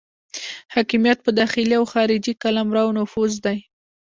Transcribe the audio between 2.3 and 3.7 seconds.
قلمرو نفوذ دی.